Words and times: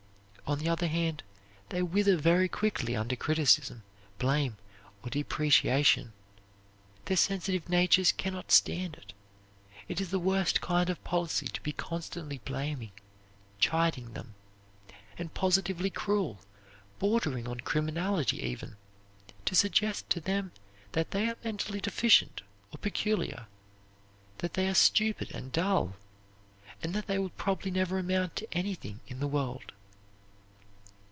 On 0.51 0.59
the 0.59 0.67
other 0.67 0.89
hand, 0.89 1.23
they 1.69 1.81
wither 1.81 2.17
very 2.17 2.49
quickly 2.49 2.93
under 2.93 3.15
criticism, 3.15 3.83
blame, 4.19 4.57
or 5.01 5.09
depreciation. 5.09 6.11
Their 7.05 7.15
sensitive 7.15 7.69
natures 7.69 8.11
can 8.11 8.33
not 8.33 8.51
stand 8.51 8.95
it. 8.95 9.13
It 9.87 10.01
is 10.01 10.09
the 10.11 10.19
worst 10.19 10.59
kind 10.59 10.89
of 10.89 11.01
policy 11.05 11.47
to 11.47 11.61
be 11.61 11.71
constantly 11.71 12.39
blaming, 12.39 12.91
chiding 13.59 14.11
them, 14.11 14.33
and 15.17 15.33
positively 15.33 15.89
cruel, 15.89 16.39
bordering 16.99 17.47
on 17.47 17.61
criminality 17.61 18.43
even, 18.43 18.75
to 19.45 19.55
suggest 19.55 20.09
to 20.09 20.19
them 20.19 20.51
that 20.91 21.11
they 21.11 21.29
are 21.29 21.37
mentally 21.45 21.79
deficient 21.79 22.41
or 22.73 22.77
peculiar, 22.79 23.47
that 24.39 24.55
they 24.55 24.67
are 24.67 24.73
stupid 24.75 25.33
and 25.33 25.53
dull, 25.53 25.95
and 26.83 26.93
that 26.93 27.07
they 27.07 27.17
will 27.17 27.29
probably 27.29 27.71
never 27.71 27.97
amount 27.97 28.35
to 28.35 28.53
anything 28.53 28.99
in 29.07 29.21
the 29.21 29.29
world. 29.29 29.71